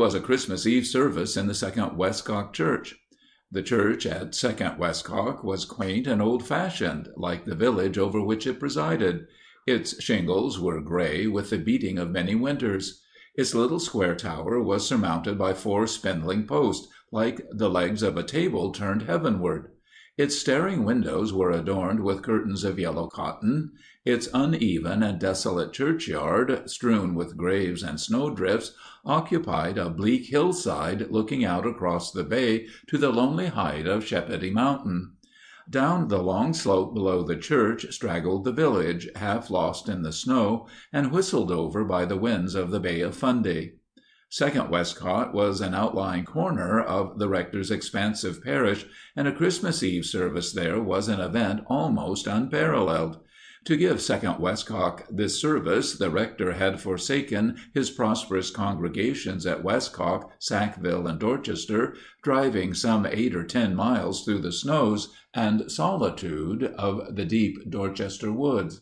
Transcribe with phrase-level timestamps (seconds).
[0.00, 2.96] was a Christmas Eve service in the Second Westcock church.
[3.52, 8.46] The church at Second Westcock was quaint and old fashioned, like the village over which
[8.46, 9.26] it presided.
[9.66, 13.02] Its shingles were grey with the beating of many winters.
[13.34, 18.22] Its little square tower was surmounted by four spindling posts, like the legs of a
[18.22, 19.70] table turned heavenward.
[20.20, 23.72] Its staring windows were adorned with curtains of yellow cotton.
[24.04, 28.72] Its uneven and desolate churchyard, strewn with graves and snowdrifts,
[29.02, 34.52] occupied a bleak hillside looking out across the bay to the lonely height of Shepody
[34.52, 35.12] Mountain.
[35.70, 40.66] Down the long slope below the church straggled the village, half lost in the snow,
[40.92, 43.79] and whistled over by the winds of the Bay of Fundy.
[44.32, 50.06] Second Westcock was an outlying corner of the rector's expansive parish, and a Christmas Eve
[50.06, 53.18] service there was an event almost unparalleled.
[53.64, 60.30] To give Second Westcock this service the rector had forsaken his prosperous congregations at Westcock,
[60.38, 67.16] Sackville, and Dorchester, driving some eight or ten miles through the snows and solitude of
[67.16, 68.80] the deep Dorchester woods.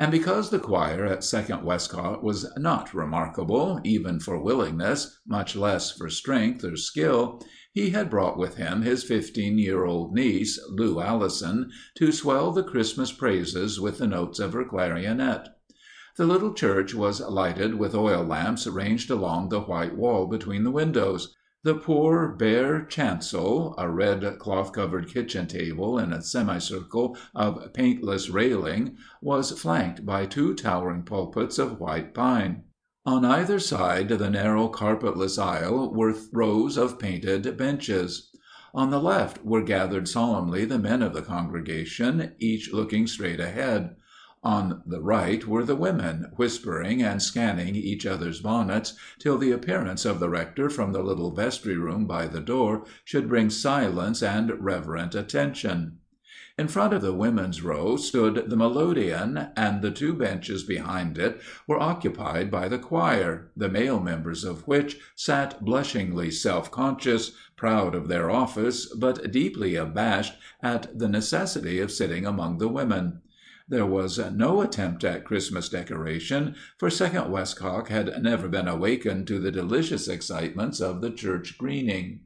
[0.00, 5.90] And because the choir at Second Westcock was not remarkable, even for willingness, much less
[5.92, 7.38] for strength or skill,
[7.74, 12.64] he had brought with him his fifteen year old niece, Lou Allison, to swell the
[12.64, 15.48] Christmas praises with the notes of her clarionet.
[16.16, 20.70] The little church was lighted with oil lamps ranged along the white wall between the
[20.70, 21.36] windows.
[21.62, 28.30] The poor, bare chancel, a red cloth covered kitchen table in a semicircle of paintless
[28.30, 32.62] railing, was flanked by two towering pulpits of white pine.
[33.04, 38.30] On either side the narrow carpetless aisle were rows of painted benches.
[38.72, 43.96] On the left were gathered solemnly the men of the congregation, each looking straight ahead.
[44.42, 50.06] On the right were the women, whispering and scanning each other's bonnets, till the appearance
[50.06, 54.50] of the rector from the little vestry room by the door should bring silence and
[54.58, 55.98] reverent attention.
[56.56, 61.38] In front of the women's row stood the melodeon, and the two benches behind it
[61.66, 67.94] were occupied by the choir, the male members of which sat blushingly self conscious, proud
[67.94, 73.20] of their office, but deeply abashed at the necessity of sitting among the women.
[73.72, 79.38] There was no attempt at Christmas decoration, for Second Westcock had never been awakened to
[79.38, 82.22] the delicious excitements of the church greening.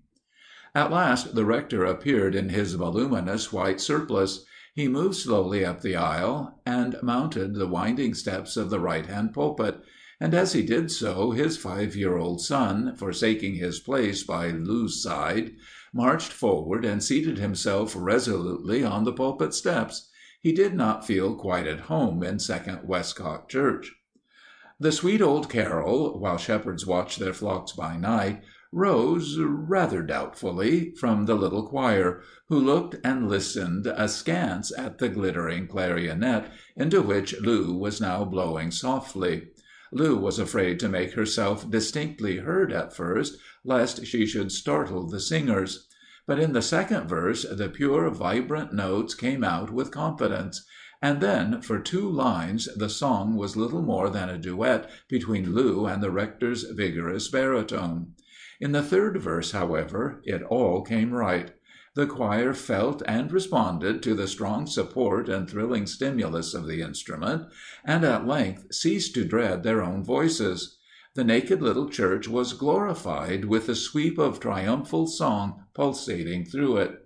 [0.75, 4.47] At last the rector appeared in his voluminous white surplice.
[4.75, 9.34] He moved slowly up the aisle and mounted the winding steps of the right hand
[9.34, 9.81] pulpit;
[10.19, 15.03] and as he did so his five year old son, forsaking his place by Lou's
[15.03, 15.56] side,
[15.93, 20.09] marched forward and seated himself resolutely on the pulpit steps.
[20.44, 23.94] He did not feel quite at home in Second Westcock church.
[24.78, 31.25] The sweet old carol, "While shepherds watch their flocks by night," rose, rather doubtfully, from
[31.25, 37.72] the little choir, who looked and listened askance at the glittering clarionet, into which Lou
[37.72, 39.49] was now blowing softly.
[39.93, 45.21] Lou was afraid to make herself distinctly heard at first, lest she should startle the
[45.21, 45.88] singers.
[46.26, 50.64] But in the second verse the pure, vibrant notes came out with confidence;
[51.02, 55.84] and then for two lines the song was little more than a duet between Lou
[55.84, 58.12] and the rector's vigorous baritone.
[58.58, 61.52] In the third verse, however, it all came right.
[61.94, 67.48] The choir felt and responded to the strong support and thrilling stimulus of the instrument,
[67.84, 70.78] and at length ceased to dread their own voices
[71.14, 77.04] the naked little church was glorified with the sweep of triumphal song pulsating through it.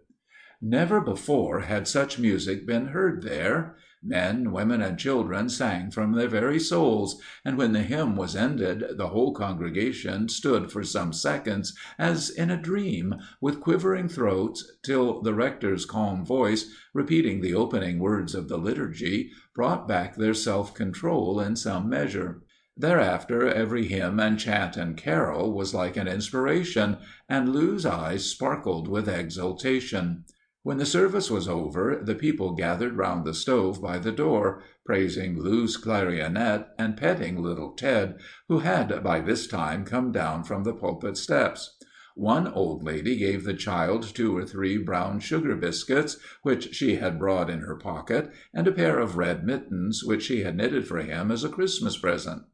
[0.62, 3.76] Never before had such music been heard there.
[4.02, 8.96] Men, women, and children sang from their very souls, and when the hymn was ended
[8.96, 15.20] the whole congregation stood for some seconds as in a dream, with quivering throats, till
[15.20, 20.72] the rector's calm voice, repeating the opening words of the liturgy, brought back their self
[20.72, 22.42] control in some measure.
[22.80, 28.86] Thereafter every hymn and chant and carol was like an inspiration, and Lou's eyes sparkled
[28.86, 30.24] with exultation.
[30.62, 35.42] When the service was over, the people gathered round the stove by the door, praising
[35.42, 40.72] Lou's clarionet and petting little Ted, who had by this time come down from the
[40.72, 41.76] pulpit steps.
[42.14, 47.18] One old lady gave the child two or three brown sugar biscuits, which she had
[47.18, 50.98] brought in her pocket, and a pair of red mittens, which she had knitted for
[50.98, 52.44] him as a Christmas present.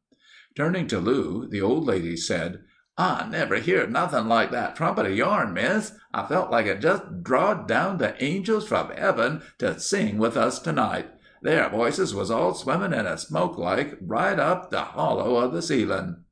[0.56, 2.62] Turning to Lou, the old lady said,
[2.96, 5.92] "I never heerd nothing like that trumpet of yourn, miss.
[6.12, 10.60] I felt like it just drawed down the angels from heaven to sing with us
[10.60, 11.10] to night.
[11.42, 15.60] Their voices was all swimmin' in a smoke like, right up the hollow of the
[15.60, 16.22] ceiling."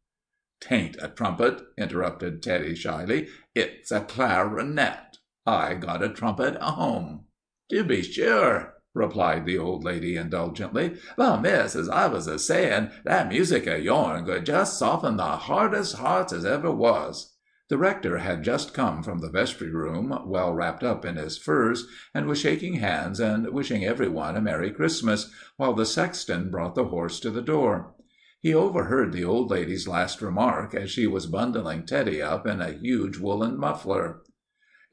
[0.61, 3.27] "'Tain't a trumpet," interrupted Teddy, shyly.
[3.57, 5.19] "It's a clar'net.
[5.45, 7.25] I got a trumpet at home."
[7.73, 10.95] "To be sure," replied the old lady, indulgently.
[11.17, 15.23] "But, miss, as I was a sayin', that music of yourn could just soften the
[15.23, 17.35] hardest hearts as ever was."
[17.71, 21.87] The Rector had just come from the vestry room, well wrapped up in his furs,
[22.13, 26.75] and was shaking hands and wishing every one a merry Christmas, while the sexton brought
[26.75, 27.95] the horse to the door.
[28.41, 32.73] He overheard the old lady's last remark as she was bundling Teddy up in a
[32.73, 34.21] huge woollen muffler.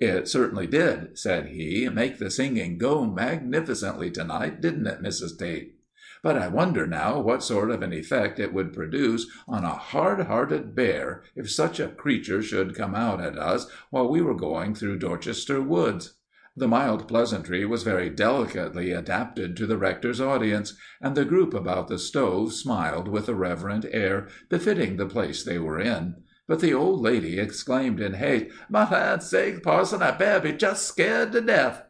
[0.01, 5.37] "It certainly did," said he, "make the singing go magnificently to night, didn't it, Mrs.
[5.37, 5.75] Tate?
[6.23, 10.21] But I wonder, now, what sort of an effect it would produce on a hard
[10.21, 14.73] hearted bear if such a creature should come out at us while we were going
[14.73, 16.13] through Dorchester woods."
[16.55, 21.89] The mild pleasantry was very delicately adapted to the Rector's audience, and the group about
[21.89, 26.15] the stove smiled with a reverent air befitting the place they were in;
[26.49, 30.83] but the old lady exclaimed in haste, "My land's sake, parson, that bear be just
[30.87, 31.83] scared to death!"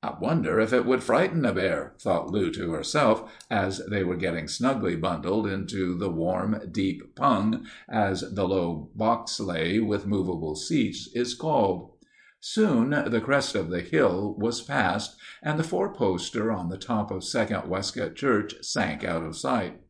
[0.00, 4.14] "I wonder if it would frighten a bear?" thought Lou to herself, as they were
[4.14, 10.54] getting snugly bundled into the warm, deep pung, as the low box sleigh with movable
[10.54, 11.90] seats is called.
[12.38, 17.10] Soon the crest of the hill was passed, and the four poster on the top
[17.10, 19.80] of Second Westcock Church sank out of sight.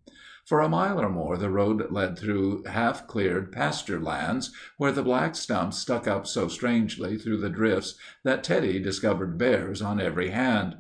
[0.47, 5.03] For a mile or more the road led through half cleared pasture lands, where the
[5.03, 10.29] black stumps stuck up so strangely through the drifts that Teddy discovered bears on every
[10.31, 10.77] hand.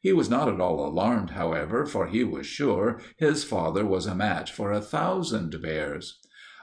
[0.00, 4.14] He was not at all alarmed, however, for he was sure his father was a
[4.14, 6.18] match for a thousand bears.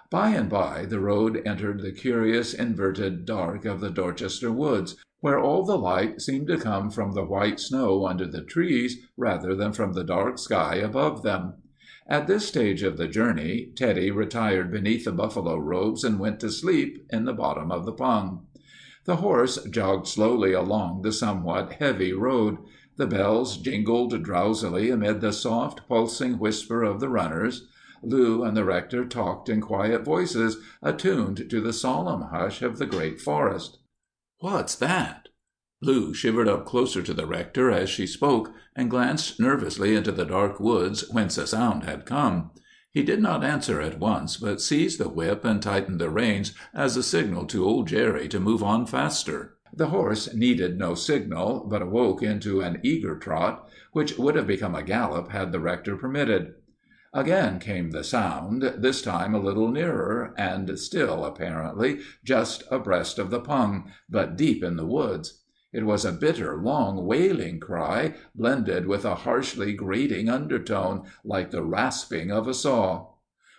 [0.09, 5.39] By and by the road entered the curious inverted dark of the Dorchester woods, where
[5.39, 9.74] all the light seemed to come from the white snow under the trees rather than
[9.74, 11.54] from the dark sky above them.
[12.09, 16.50] At this stage of the journey Teddy retired beneath the buffalo robes and went to
[16.50, 18.48] sleep in the bottom of the pung.
[19.04, 22.59] The horse jogged slowly along the somewhat heavy road.
[22.95, 27.68] The bells jingled drowsily amid the soft, pulsing whisper of the runners.
[28.01, 32.86] Lou and the Rector talked in quiet voices, attuned to the solemn hush of the
[32.86, 33.80] great forest.
[34.39, 35.26] "What's that?"
[35.79, 40.25] Lou shivered up closer to the Rector as she spoke, and glanced nervously into the
[40.25, 42.50] dark woods whence the sound had come.
[42.89, 46.97] He did not answer at once, but seized the whip and tightened the reins as
[46.97, 49.57] a signal to old Jerry to move on faster.
[49.71, 54.73] The horse needed no signal, but awoke into an eager trot, which would have become
[54.73, 56.56] a gallop had the Rector permitted.
[57.13, 63.30] Again came the sound, this time a little nearer, and still, apparently, just abreast of
[63.30, 65.44] the pung, but deep in the woods.
[65.74, 71.62] It was a bitter, long, wailing cry, blended with a harshly grating undertone, like the
[71.62, 73.08] rasping of a saw.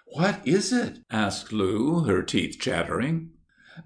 [0.06, 3.32] "What is it?" asked Lou, her teeth chattering.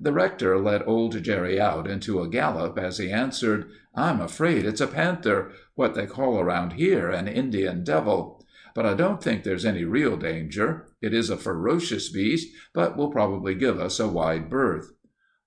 [0.01, 3.67] The Rector let old Jerry out into a gallop as he answered,
[3.97, 8.47] "I'm afraid it's a panther what they call around here an Indian devil.
[8.73, 10.87] But I don't think there's any real danger.
[11.03, 14.93] It is a ferocious beast, but will probably give us a wide berth."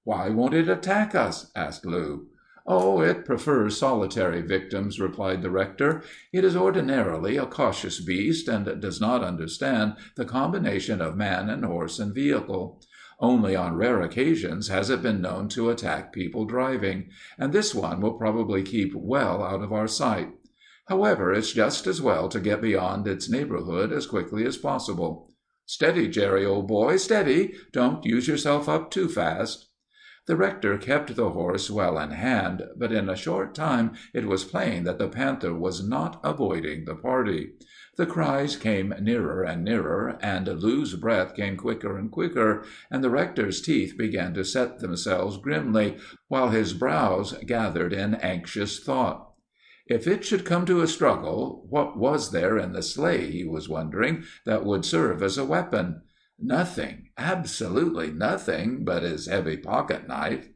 [0.04, 2.27] "Why won't it attack us?" asked Lou.
[2.67, 6.01] "Oh, it prefers solitary victims," replied the Rector.
[6.33, 11.63] "It is ordinarily a cautious beast, and does not understand the combination of man and
[11.63, 12.81] horse and vehicle.
[13.19, 18.01] Only on rare occasions has it been known to attack people driving, and this one
[18.01, 20.29] will probably keep well out of our sight.
[20.88, 25.29] However, it's just as well to get beyond its neighborhood as quickly as possible.
[25.67, 27.53] Steady, Jerry, old boy, steady!
[27.72, 29.67] Don't use yourself up too fast."
[30.27, 34.44] The Rector kept the horse well in hand, but in a short time it was
[34.44, 37.53] plain that the panther was not avoiding the party.
[37.96, 43.12] The cries came nearer and nearer, and Lou's breath came quicker and quicker, and the
[43.12, 49.32] Rector's teeth began to set themselves grimly, while his brows gathered in anxious thought.
[49.86, 53.70] If it should come to a struggle, what was there in the sleigh, he was
[53.70, 56.01] wondering, that would serve as a weapon?
[56.38, 60.50] Nothing, absolutely nothing, but his heavy pocket knife.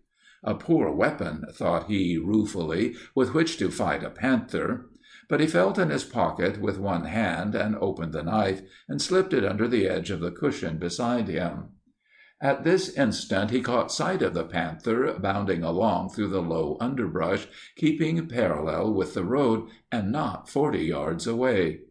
[0.43, 4.89] A poor weapon, thought he, ruefully, with which to fight a panther.
[5.27, 9.33] But he felt in his pocket with one hand, and opened the knife, and slipped
[9.33, 11.69] it under the edge of the cushion beside him.
[12.41, 17.47] At this instant he caught sight of the panther bounding along through the low underbrush,
[17.75, 21.81] keeping parallel with the road, and not forty yards away.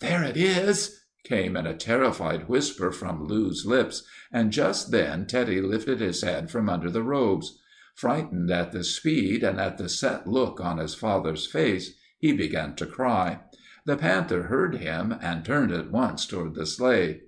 [0.00, 5.60] "There it is!" Came in a terrified whisper from Lou's lips, and just then Teddy
[5.60, 7.58] lifted his head from under the robes.
[7.94, 12.74] Frightened at the speed and at the set look on his father's face, he began
[12.76, 13.40] to cry.
[13.84, 17.22] The panther heard him, and turned at once toward the sleigh.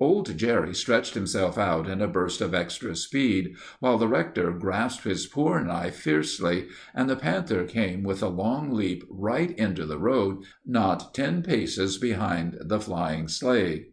[0.00, 5.02] Old Jerry stretched himself out in a burst of extra speed, while the Rector grasped
[5.02, 9.98] his poor knife fiercely, and the panther came with a long leap right into the
[9.98, 13.88] road, not ten paces behind the flying sleigh.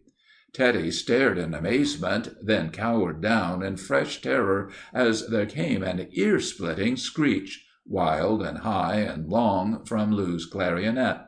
[0.53, 6.39] Teddy stared in amazement, then cowered down in fresh terror as there came an ear
[6.39, 11.25] splitting screech, wild and high and long, from Lou's clarionet.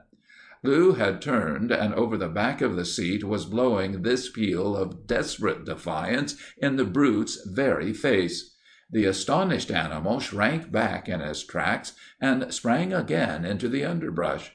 [0.64, 5.06] Lou had turned, and over the back of the seat was blowing this peal of
[5.06, 8.56] desperate defiance in the brute's very face.
[8.90, 14.52] The astonished animal shrank back in his tracks and sprang again into the underbrush.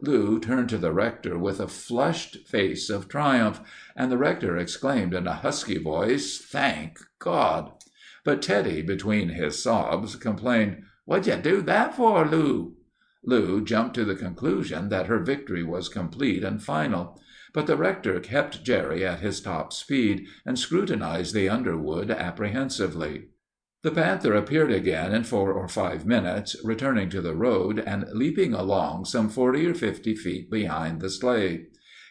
[0.00, 3.60] Lou turned to the Rector with a flushed face of triumph,
[3.94, 7.72] and the Rector exclaimed in a husky voice, "Thank God!"
[8.24, 12.76] But Teddy, between his sobs, complained, "What'd you do that for, Lou?"
[13.28, 17.20] Lou jumped to the conclusion that her victory was complete and final;
[17.52, 23.30] but the Rector kept Jerry at his top speed, and scrutinized the underwood apprehensively.
[23.82, 28.54] The panther appeared again in four or five minutes, returning to the road, and leaping
[28.54, 31.66] along some forty or fifty feet behind the sleigh.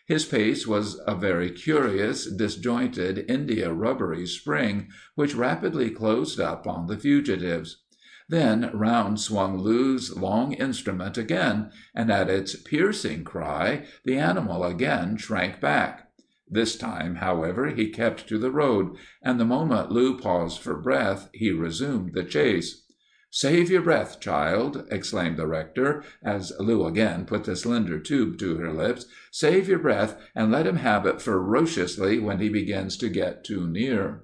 [0.08, 6.88] His pace was a very curious, disjointed, india rubbery spring, which rapidly closed up on
[6.88, 7.85] the fugitives.
[8.28, 15.16] Then round swung Lou's long instrument again, and at its piercing cry the animal again
[15.18, 16.10] shrank back.
[16.50, 21.30] This time, however, he kept to the road, and the moment Lou paused for breath
[21.34, 22.88] he resumed the chase.
[23.30, 28.58] "Save your breath, child!" exclaimed the Rector, as Lou again put the slender tube to
[28.58, 29.06] her lips.
[29.30, 33.68] "Save your breath, and let him have it ferociously when he begins to get too
[33.68, 34.24] near."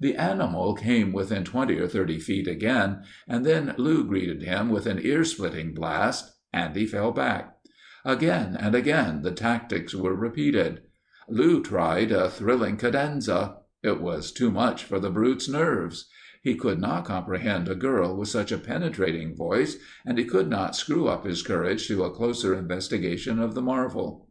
[0.00, 4.86] The animal came within twenty or thirty feet again, and then Lou greeted him with
[4.86, 7.56] an ear splitting blast, and he fell back.
[8.04, 10.82] Again and again the tactics were repeated.
[11.28, 13.56] Lou tried a thrilling cadenza.
[13.82, 16.08] It was too much for the brute's nerves.
[16.42, 19.76] He could not comprehend a girl with such a penetrating voice,
[20.06, 24.28] and he could not screw up his courage to a closer investigation of the marvel.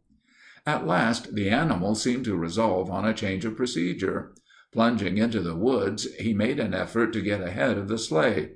[0.66, 4.34] At last the animal seemed to resolve on a change of procedure.
[4.70, 8.50] Plunging into the woods, he made an effort to get ahead of the sleigh.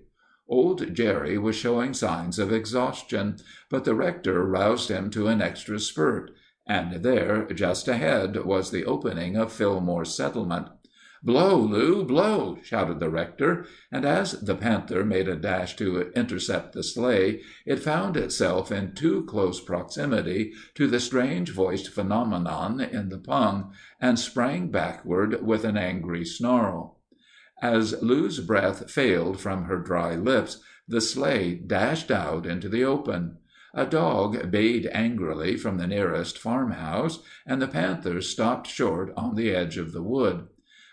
[0.47, 3.37] Old Jerry was showing signs of exhaustion,
[3.71, 6.33] but the Rector roused him to an extra spurt;
[6.67, 10.67] and there, just ahead, was the opening of Fillmore's settlement.
[11.25, 16.73] "Blow, Lou, blow!" shouted the Rector, and as the panther made a dash to intercept
[16.73, 23.09] the sleigh, it found itself in too close proximity to the strange voiced phenomenon in
[23.09, 26.99] the pung, and sprang backward with an angry snarl.
[27.63, 33.37] As Lou's breath failed from her dry lips, the sleigh dashed out into the open.
[33.75, 39.55] A dog bayed angrily from the nearest farmhouse, and the panther stopped short on the
[39.55, 40.49] edge of the wood.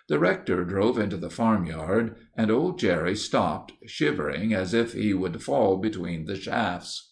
[0.10, 5.44] The Rector drove into the farmyard, and old Jerry stopped, shivering as if he would
[5.44, 7.12] fall between the shafts.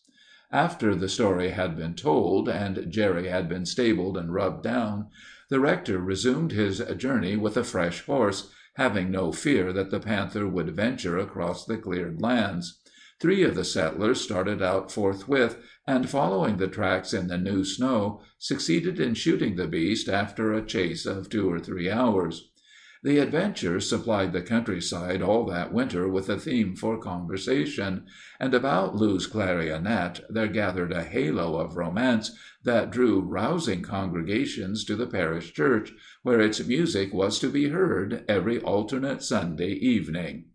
[0.52, 5.10] After the story had been told, and Jerry had been stabled and rubbed down,
[5.48, 10.48] the Rector resumed his journey with a fresh horse, having no fear that the panther
[10.48, 12.82] would venture across the cleared lands.
[13.20, 18.22] Three of the settlers started out forthwith, and, following the tracks in the new snow,
[18.40, 22.50] succeeded in shooting the beast after a chase of two or three hours.
[23.04, 28.06] The adventure supplied the countryside all that winter with a theme for conversation,
[28.40, 34.96] and about Lou's clarionet there gathered a halo of romance that drew rousing congregations to
[34.96, 40.46] the parish church, where its music was to be heard every alternate Sunday evening.